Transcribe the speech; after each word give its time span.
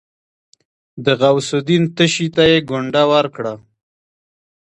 د 1.03 1.05
غوث 1.19 1.49
الدين 1.59 1.83
تشي 1.95 2.27
ته 2.35 2.43
يې 2.51 2.57
ګونډه 2.69 3.03
ورکړه. 3.13 3.53